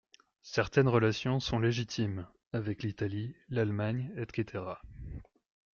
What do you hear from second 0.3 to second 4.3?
Certaines relations sont légitimes, avec l’Italie, l’Allemagne